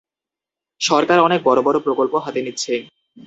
সরকার 0.81 1.17
অনেক 1.19 1.39
বড় 1.43 1.59
বড় 1.61 1.77
প্রকল্প 1.85 2.13
হাতে 2.17 2.39
নিচ্ছে। 2.41 2.73